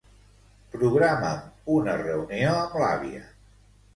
[0.75, 3.21] Programa'm una reunió amb l'àvia.